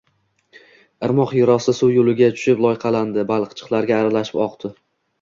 Irmoq 1.07 1.35
yerosti 1.41 1.77
suv 1.81 1.93
yoʻliga 1.97 2.31
tushib, 2.39 2.65
loyqalandi, 2.69 3.29
balchiqlarga 3.37 4.03
aralashib 4.05 4.45
oqdi 4.51 4.79